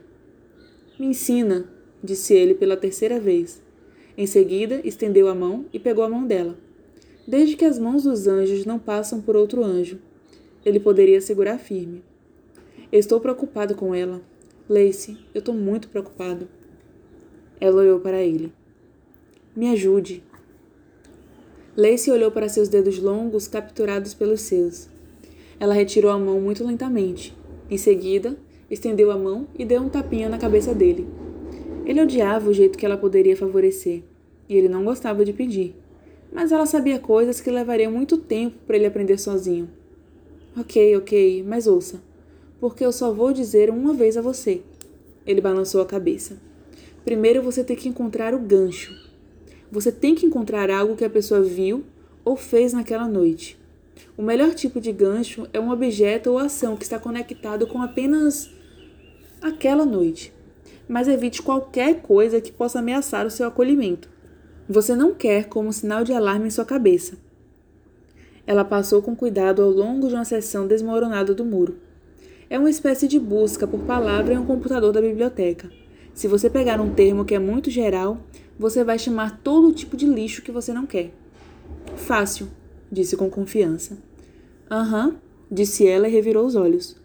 Me 1.00 1.08
ensina, 1.08 1.66
disse 2.04 2.34
ele 2.34 2.54
pela 2.54 2.77
terceira 2.77 3.20
vez. 3.20 3.62
Em 4.18 4.25
seguida, 4.25 4.82
estendeu 4.84 5.27
a 5.27 5.36
mão 5.36 5.66
e 5.72 5.80
pegou 5.80 6.04
a 6.04 6.10
mão 6.10 6.25
dela. 6.25 6.58
Desde 7.27 7.56
que 7.56 7.66
as 7.66 7.77
mãos 7.77 8.04
dos 8.04 8.25
anjos 8.27 8.66
não 8.66 8.80
passam 8.80 9.22
por 9.22 9.36
outro 9.36 9.63
anjo, 9.63 10.00
ele 10.66 10.80
poderia 10.80 11.22
segurar 11.22 11.58
firme. 11.58 12.04
Estou 12.92 13.20
preocupado 13.20 13.75
com 13.75 13.94
ela. 13.94 14.22
Lacey, 14.70 15.18
eu 15.34 15.39
estou 15.39 15.54
muito 15.54 15.89
preocupado. 15.89 16.48
Ela 17.60 17.82
olhou 17.82 18.00
para 18.00 18.22
ele. 18.22 18.51
Me 19.56 19.70
ajude. 19.70 20.24
Lacey 21.75 22.12
olhou 22.12 22.32
para 22.32 22.50
seus 22.50 22.70
dedos 22.70 22.98
longos 23.00 23.48
capturados 23.48 24.13
pelos 24.13 24.42
seus. 24.42 24.89
Ela 25.60 25.74
retirou 25.74 26.12
a 26.12 26.18
mão 26.18 26.39
muito 26.39 26.66
lentamente. 26.66 27.36
Em 27.70 27.77
seguida, 27.77 28.38
estendeu 28.70 29.12
a 29.12 29.18
mão 29.18 29.48
e 29.58 29.66
deu 29.66 29.82
um 29.82 29.89
tapinha 29.89 30.30
na 30.30 30.38
cabeça 30.38 30.74
dele. 30.74 31.08
Ele 31.88 32.01
odiava 32.01 32.50
o 32.50 32.53
jeito 32.53 32.77
que 32.77 32.86
ela 32.86 32.98
poderia 32.98 33.36
favorecer, 33.36 34.03
e 34.48 34.56
ele 34.56 34.70
não 34.70 34.84
gostava 34.84 35.25
de 35.25 35.34
pedir. 35.34 35.75
Mas 36.32 36.51
ela 36.51 36.67
sabia 36.67 37.00
coisas 37.00 37.41
que 37.41 37.50
levariam 37.50 37.91
muito 37.91 38.15
tempo 38.15 38.58
para 38.67 38.75
ele 38.75 38.86
aprender 38.86 39.17
sozinho. 39.17 39.67
Ok, 40.56 40.96
ok, 40.98 41.44
mas 41.48 41.65
ouça 41.65 42.06
porque 42.60 42.84
eu 42.84 42.91
só 42.91 43.12
vou 43.12 43.32
dizer 43.32 43.70
uma 43.70 43.94
vez 43.94 44.17
a 44.17 44.22
você. 44.22 44.62
Ele 45.25 45.41
balançou 45.41 45.82
a 45.82 45.86
cabeça. 45.86 46.38
Primeiro 47.03 47.41
você 47.41 47.63
tem 47.63 47.75
que 47.75 47.88
encontrar 47.88 48.34
o 48.34 48.39
gancho. 48.39 48.94
Você 49.72 49.91
tem 49.91 50.15
que 50.15 50.25
encontrar 50.25 50.70
algo 50.70 50.96
que 50.96 51.06
a 51.06 51.10
pessoa 51.10 51.41
viu 51.41 51.84
ou 52.24 52.36
fez 52.36 52.74
naquela 52.74 53.08
noite. 53.08 53.58
O 54.17 54.22
melhor 54.22 54.53
tipo 54.53 54.79
de 54.79 54.91
gancho 54.91 55.48
é 55.53 55.60
um 55.60 55.72
objeto 55.72 56.32
ou 56.32 56.38
ação 56.38 56.75
que 56.75 56.84
está 56.84 57.00
conectado 57.00 57.67
com 57.67 57.82
apenas 57.82 58.50
aquela 59.41 59.86
noite. 59.86 60.34
Mas 60.88 61.08
evite 61.08 61.41
qualquer 61.41 62.01
coisa 62.01 62.39
que 62.39 62.51
possa 62.51 62.79
ameaçar 62.79 63.25
o 63.25 63.32
seu 63.32 63.48
acolhimento. 63.48 64.10
Você 64.70 64.96
não 64.96 65.13
quer 65.13 65.46
como 65.46 65.74
sinal 65.74 66.03
de 66.03 66.13
alarme 66.13 66.48
em 66.48 66.51
sua 66.51 66.65
cabeça. 66.65 67.17
Ela 68.46 68.63
passou 68.63 69.01
com 69.01 69.15
cuidado 69.15 69.62
ao 69.62 69.70
longo 69.70 70.08
de 70.08 70.15
uma 70.15 70.25
seção 70.25 70.67
desmoronada 70.67 71.34
do 71.34 71.44
muro 71.44 71.88
é 72.50 72.58
uma 72.58 72.70
espécie 72.70 73.08
de 73.08 73.20
busca 73.20 73.67
por 73.67 73.82
palavra 73.82 74.34
em 74.34 74.38
um 74.38 74.46
computador 74.46 74.94
da 74.94 75.01
biblioteca. 75.01 75.70
Se 76.13 76.27
você 76.27 76.50
pegar 76.50 76.79
um 76.79 76.94
termo 76.94 77.25
que 77.25 77.36
é 77.36 77.39
muito 77.39 77.70
geral, 77.70 78.20
você 78.58 78.84
vai 78.84 78.98
chamar 78.98 79.39
todo 79.44 79.74
tipo 79.74 79.98
de 79.98 80.06
lixo 80.06 80.41
que 80.41 80.51
você 80.51 80.74
não 80.74 80.86
quer. 80.86 81.12
Fácil, 81.96 82.48
disse 82.91 83.15
com 83.15 83.29
confiança. 83.29 83.98
Aham, 84.72 85.17
disse 85.51 85.86
ela 85.86 86.08
e 86.08 86.12
revirou 86.12 86.46
os 86.46 86.56
olhos. 86.56 86.96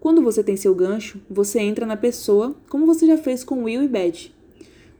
Quando 0.00 0.22
você 0.22 0.42
tem 0.42 0.56
seu 0.56 0.74
gancho, 0.74 1.20
você 1.28 1.58
entra 1.58 1.86
na 1.86 1.96
pessoa, 1.96 2.54
como 2.68 2.86
você 2.86 3.06
já 3.06 3.16
fez 3.16 3.42
com 3.42 3.64
Will 3.64 3.82
e 3.82 3.88
Beth. 3.88 4.30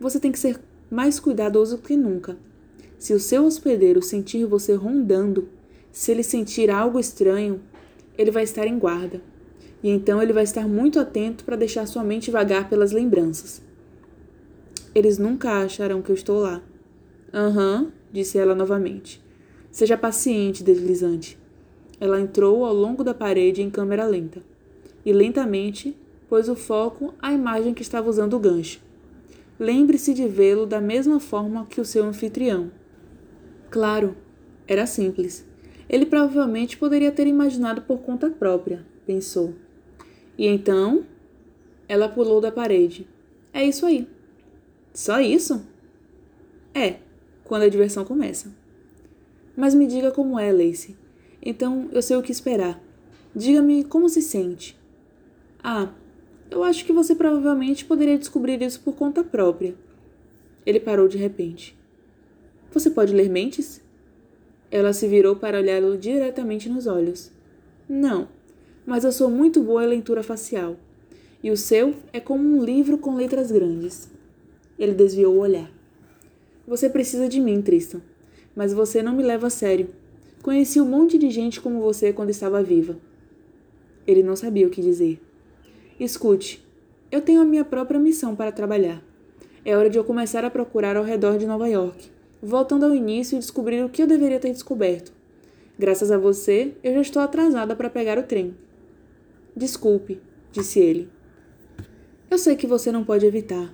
Você 0.00 0.18
tem 0.18 0.32
que 0.32 0.38
ser 0.38 0.60
mais 0.90 1.20
cuidadoso 1.20 1.78
que 1.78 1.96
nunca. 1.96 2.36
Se 2.98 3.12
o 3.12 3.20
seu 3.20 3.44
hospedeiro 3.44 4.02
sentir 4.02 4.46
você 4.46 4.74
rondando, 4.74 5.48
se 5.92 6.10
ele 6.10 6.22
sentir 6.22 6.70
algo 6.70 6.98
estranho, 6.98 7.60
ele 8.16 8.30
vai 8.30 8.44
estar 8.44 8.66
em 8.66 8.78
guarda 8.78 9.20
e 9.82 9.90
então 9.90 10.22
ele 10.22 10.32
vai 10.32 10.44
estar 10.44 10.66
muito 10.66 10.98
atento 10.98 11.44
para 11.44 11.56
deixar 11.56 11.86
sua 11.86 12.02
mente 12.02 12.30
vagar 12.30 12.68
pelas 12.68 12.92
lembranças. 12.92 13.62
Eles 14.94 15.18
nunca 15.18 15.62
acharão 15.62 16.00
que 16.00 16.10
eu 16.10 16.14
estou 16.14 16.40
lá. 16.40 16.62
Aham, 17.32 17.82
uhum, 17.82 17.92
disse 18.10 18.38
ela 18.38 18.54
novamente. 18.54 19.22
Seja 19.70 19.96
paciente, 19.96 20.64
deslizante. 20.64 21.38
Ela 22.00 22.20
entrou 22.20 22.64
ao 22.64 22.74
longo 22.74 23.04
da 23.04 23.12
parede 23.12 23.60
em 23.60 23.70
câmera 23.70 24.06
lenta 24.06 24.42
e 25.06 25.12
lentamente 25.12 25.96
pôs 26.28 26.48
o 26.48 26.56
foco 26.56 27.14
à 27.22 27.32
imagem 27.32 27.72
que 27.72 27.82
estava 27.82 28.10
usando 28.10 28.34
o 28.34 28.40
gancho. 28.40 28.80
Lembre-se 29.58 30.12
de 30.12 30.26
vê-lo 30.26 30.66
da 30.66 30.80
mesma 30.80 31.20
forma 31.20 31.64
que 31.66 31.80
o 31.80 31.84
seu 31.84 32.04
anfitrião. 32.04 32.72
Claro, 33.70 34.16
era 34.66 34.84
simples. 34.84 35.46
Ele 35.88 36.04
provavelmente 36.04 36.76
poderia 36.76 37.12
ter 37.12 37.28
imaginado 37.28 37.82
por 37.82 38.00
conta 38.00 38.28
própria, 38.28 38.84
pensou. 39.06 39.54
E 40.36 40.46
então 40.46 41.06
ela 41.88 42.08
pulou 42.08 42.40
da 42.40 42.50
parede. 42.50 43.06
É 43.52 43.64
isso 43.64 43.86
aí. 43.86 44.08
Só 44.92 45.20
isso? 45.20 45.64
É, 46.74 46.96
quando 47.44 47.62
a 47.62 47.68
diversão 47.68 48.04
começa. 48.04 48.52
Mas 49.56 49.72
me 49.72 49.86
diga 49.86 50.10
como 50.10 50.38
é, 50.38 50.52
Lacey. 50.52 50.96
Então 51.40 51.88
eu 51.92 52.02
sei 52.02 52.16
o 52.16 52.22
que 52.22 52.32
esperar. 52.32 52.82
Diga-me 53.34 53.84
como 53.84 54.08
se 54.08 54.20
sente. 54.20 54.76
Ah, 55.68 55.88
eu 56.48 56.62
acho 56.62 56.84
que 56.84 56.92
você 56.92 57.12
provavelmente 57.12 57.84
poderia 57.84 58.16
descobrir 58.16 58.62
isso 58.62 58.80
por 58.82 58.94
conta 58.94 59.24
própria. 59.24 59.74
Ele 60.64 60.78
parou 60.78 61.08
de 61.08 61.18
repente. 61.18 61.76
Você 62.70 62.88
pode 62.88 63.12
ler 63.12 63.28
mentes? 63.28 63.82
Ela 64.70 64.92
se 64.92 65.08
virou 65.08 65.34
para 65.34 65.58
olhá-lo 65.58 65.98
diretamente 65.98 66.68
nos 66.68 66.86
olhos. 66.86 67.32
Não, 67.88 68.28
mas 68.86 69.02
eu 69.02 69.10
sou 69.10 69.28
muito 69.28 69.60
boa 69.60 69.82
em 69.82 69.88
leitura 69.88 70.22
facial. 70.22 70.76
E 71.42 71.50
o 71.50 71.56
seu 71.56 71.96
é 72.12 72.20
como 72.20 72.48
um 72.48 72.62
livro 72.62 72.96
com 72.96 73.16
letras 73.16 73.50
grandes. 73.50 74.08
Ele 74.78 74.94
desviou 74.94 75.34
o 75.34 75.40
olhar. 75.40 75.68
Você 76.64 76.88
precisa 76.88 77.28
de 77.28 77.40
mim, 77.40 77.60
Tristan. 77.60 78.02
Mas 78.54 78.72
você 78.72 79.02
não 79.02 79.16
me 79.16 79.24
leva 79.24 79.48
a 79.48 79.50
sério. 79.50 79.90
Conheci 80.44 80.80
um 80.80 80.88
monte 80.88 81.18
de 81.18 81.28
gente 81.28 81.60
como 81.60 81.80
você 81.80 82.12
quando 82.12 82.30
estava 82.30 82.62
viva. 82.62 82.96
Ele 84.06 84.22
não 84.22 84.36
sabia 84.36 84.68
o 84.68 84.70
que 84.70 84.80
dizer. 84.80 85.25
Escute, 85.98 86.62
Eu 87.10 87.22
tenho 87.22 87.40
a 87.40 87.44
minha 87.44 87.64
própria 87.64 87.98
missão 87.98 88.36
para 88.36 88.52
trabalhar. 88.52 89.02
É 89.64 89.74
hora 89.74 89.88
de 89.88 89.96
eu 89.96 90.04
começar 90.04 90.44
a 90.44 90.50
procurar 90.50 90.94
ao 90.94 91.04
redor 91.04 91.38
de 91.38 91.46
Nova 91.46 91.66
York, 91.68 92.10
voltando 92.42 92.84
ao 92.84 92.94
início 92.94 93.34
e 93.34 93.38
descobrir 93.38 93.82
o 93.82 93.88
que 93.88 94.02
eu 94.02 94.06
deveria 94.06 94.38
ter 94.38 94.52
descoberto. 94.52 95.10
Graças 95.78 96.10
a 96.10 96.18
você, 96.18 96.74
eu 96.84 96.92
já 96.92 97.00
estou 97.00 97.22
atrasada 97.22 97.74
para 97.74 97.88
pegar 97.88 98.18
o 98.18 98.24
trem. 98.24 98.54
Desculpe, 99.56 100.20
disse 100.52 100.80
ele. 100.80 101.08
Eu 102.30 102.36
sei 102.36 102.56
que 102.56 102.66
você 102.66 102.92
não 102.92 103.02
pode 103.02 103.24
evitar. 103.24 103.72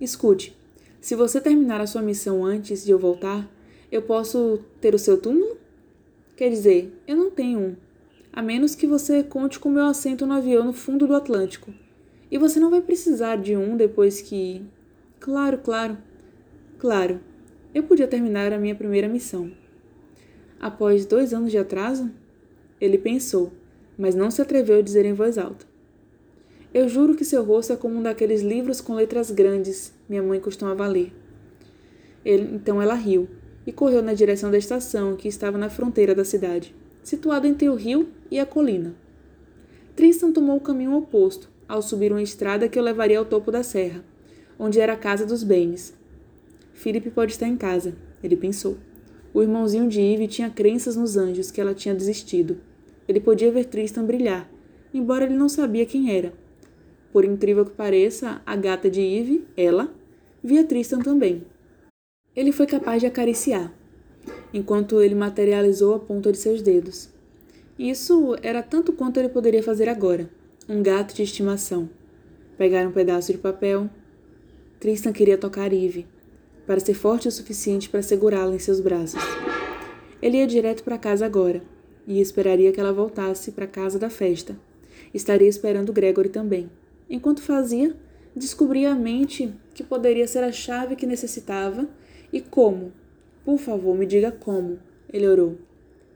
Escute, 0.00 0.56
se 1.00 1.16
você 1.16 1.40
terminar 1.40 1.80
a 1.80 1.88
sua 1.88 2.02
missão 2.02 2.44
antes 2.44 2.84
de 2.84 2.92
eu 2.92 3.00
voltar, 3.00 3.50
eu 3.90 4.02
posso 4.02 4.60
ter 4.80 4.94
o 4.94 4.98
seu 4.98 5.20
túmulo? 5.20 5.56
Quer 6.36 6.50
dizer, 6.50 6.96
eu 7.04 7.16
não 7.16 7.32
tenho 7.32 7.58
um, 7.58 7.76
a 8.32 8.42
menos 8.42 8.74
que 8.74 8.86
você 8.86 9.22
conte 9.22 9.58
com 9.58 9.68
meu 9.68 9.84
assento 9.84 10.26
no 10.26 10.34
avião 10.34 10.64
no 10.64 10.72
fundo 10.72 11.06
do 11.06 11.14
Atlântico. 11.14 11.72
E 12.30 12.38
você 12.38 12.60
não 12.60 12.70
vai 12.70 12.80
precisar 12.80 13.36
de 13.36 13.56
um 13.56 13.76
depois 13.76 14.20
que. 14.20 14.62
Claro, 15.18 15.58
claro. 15.58 15.98
Claro, 16.78 17.20
eu 17.74 17.82
podia 17.82 18.06
terminar 18.06 18.52
a 18.52 18.58
minha 18.58 18.74
primeira 18.74 19.08
missão. 19.08 19.50
Após 20.60 21.04
dois 21.04 21.34
anos 21.34 21.50
de 21.50 21.58
atraso? 21.58 22.10
Ele 22.80 22.96
pensou, 22.96 23.52
mas 23.98 24.14
não 24.14 24.30
se 24.30 24.40
atreveu 24.40 24.78
a 24.78 24.82
dizer 24.82 25.04
em 25.04 25.12
voz 25.12 25.38
alta. 25.38 25.66
Eu 26.72 26.88
juro 26.88 27.14
que 27.14 27.24
seu 27.24 27.42
rosto 27.42 27.72
é 27.72 27.76
como 27.76 27.96
um 27.96 28.02
daqueles 28.02 28.42
livros 28.42 28.80
com 28.80 28.94
letras 28.94 29.30
grandes, 29.30 29.92
minha 30.08 30.22
mãe 30.22 30.38
costumava 30.38 30.86
ler. 30.86 31.12
Ele, 32.24 32.54
então 32.54 32.80
ela 32.80 32.94
riu 32.94 33.28
e 33.66 33.72
correu 33.72 34.02
na 34.02 34.14
direção 34.14 34.50
da 34.50 34.58
estação 34.58 35.16
que 35.16 35.28
estava 35.28 35.56
na 35.56 35.70
fronteira 35.70 36.14
da 36.14 36.24
cidade, 36.24 36.74
situada 37.02 37.46
entre 37.46 37.68
o 37.68 37.74
rio 37.74 38.08
e 38.30 38.38
a 38.38 38.46
colina. 38.46 38.94
Tristan 39.96 40.32
tomou 40.32 40.56
o 40.56 40.60
caminho 40.60 40.96
oposto, 40.96 41.50
ao 41.68 41.82
subir 41.82 42.12
uma 42.12 42.22
estrada 42.22 42.68
que 42.68 42.78
o 42.78 42.82
levaria 42.82 43.18
ao 43.18 43.24
topo 43.24 43.50
da 43.50 43.62
serra, 43.62 44.04
onde 44.58 44.80
era 44.80 44.94
a 44.94 44.96
casa 44.96 45.26
dos 45.26 45.42
Baines. 45.42 45.94
Philip 46.72 47.10
pode 47.10 47.32
estar 47.32 47.48
em 47.48 47.56
casa, 47.56 47.94
ele 48.22 48.36
pensou. 48.36 48.78
O 49.34 49.42
irmãozinho 49.42 49.88
de 49.88 50.00
Eve 50.00 50.26
tinha 50.26 50.48
crenças 50.48 50.96
nos 50.96 51.16
anjos 51.16 51.50
que 51.50 51.60
ela 51.60 51.74
tinha 51.74 51.94
desistido. 51.94 52.58
Ele 53.06 53.20
podia 53.20 53.52
ver 53.52 53.66
Tristan 53.66 54.04
brilhar, 54.04 54.50
embora 54.92 55.24
ele 55.24 55.34
não 55.34 55.48
sabia 55.48 55.84
quem 55.84 56.16
era. 56.16 56.32
Por 57.12 57.24
incrível 57.24 57.64
que 57.64 57.72
pareça, 57.72 58.40
a 58.44 58.56
gata 58.56 58.90
de 58.90 59.00
Eve, 59.00 59.46
ela, 59.56 59.92
via 60.42 60.64
Tristan 60.64 61.00
também. 61.00 61.44
Ele 62.34 62.52
foi 62.52 62.66
capaz 62.66 63.00
de 63.00 63.06
acariciar, 63.06 63.72
enquanto 64.52 65.00
ele 65.00 65.14
materializou 65.14 65.94
a 65.94 65.98
ponta 65.98 66.32
de 66.32 66.38
seus 66.38 66.62
dedos. 66.62 67.08
Isso 67.78 68.36
era 68.42 68.62
tanto 68.62 68.92
quanto 68.92 69.18
ele 69.18 69.28
poderia 69.28 69.62
fazer 69.62 69.88
agora. 69.88 70.28
Um 70.68 70.82
gato 70.82 71.14
de 71.14 71.22
estimação. 71.22 71.88
Pegar 72.56 72.86
um 72.86 72.92
pedaço 72.92 73.32
de 73.32 73.38
papel. 73.38 73.88
Tristan 74.80 75.12
queria 75.12 75.38
tocar 75.38 75.72
Eve, 75.72 76.06
para 76.66 76.80
ser 76.80 76.94
forte 76.94 77.28
o 77.28 77.32
suficiente 77.32 77.88
para 77.88 78.02
segurá-la 78.02 78.54
em 78.54 78.58
seus 78.58 78.80
braços. 78.80 79.22
Ele 80.20 80.38
ia 80.38 80.46
direto 80.46 80.82
para 80.82 80.98
casa 80.98 81.24
agora, 81.24 81.62
e 82.06 82.20
esperaria 82.20 82.72
que 82.72 82.80
ela 82.80 82.92
voltasse 82.92 83.52
para 83.52 83.64
a 83.64 83.68
casa 83.68 83.98
da 83.98 84.10
festa. 84.10 84.58
Estaria 85.14 85.48
esperando 85.48 85.92
Gregory 85.92 86.28
também. 86.28 86.70
Enquanto 87.08 87.42
fazia, 87.42 87.94
descobria 88.34 88.92
a 88.92 88.94
mente 88.94 89.52
que 89.74 89.84
poderia 89.84 90.26
ser 90.26 90.42
a 90.42 90.52
chave 90.52 90.96
que 90.96 91.06
necessitava 91.06 91.88
e 92.32 92.40
como. 92.40 92.92
Por 93.48 93.56
favor, 93.56 93.96
me 93.96 94.04
diga 94.04 94.30
como, 94.30 94.78
ele 95.10 95.26
orou. 95.26 95.56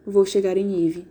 Vou 0.05 0.27
chegar 0.27 0.59
em 0.59 0.87
Eve. 0.87 1.07